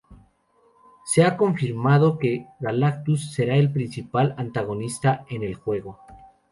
[1.05, 5.99] Se ha confirmado que Galactus será el principal antagonista en el juego.